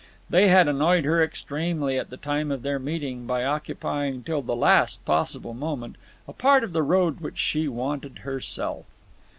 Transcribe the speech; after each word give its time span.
They 0.31 0.47
had 0.47 0.67
annoyed 0.67 1.05
her 1.05 1.23
extremely 1.23 1.95
at 1.99 2.09
the 2.09 2.17
time 2.17 2.49
of 2.49 2.63
their 2.63 2.79
meeting 2.79 3.27
by 3.27 3.45
occupying 3.45 4.23
till 4.23 4.41
the 4.41 4.55
last 4.55 5.05
possible 5.05 5.53
moment 5.53 5.95
a 6.27 6.33
part 6.33 6.63
of 6.63 6.73
the 6.73 6.81
road 6.81 7.19
which 7.19 7.37
she 7.37 7.67
wanted 7.67 8.21
herself. 8.23 8.85